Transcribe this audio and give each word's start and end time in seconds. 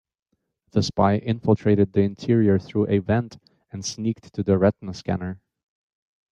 The 0.71 0.81
spy 0.81 1.17
infiltrated 1.17 1.93
the 1.93 2.01
interior 2.01 2.57
through 2.57 2.87
a 2.89 2.97
vent 2.97 3.37
and 3.71 3.85
sneaked 3.85 4.33
to 4.33 4.41
the 4.41 4.57
retina 4.57 4.95
scanner. 4.95 5.39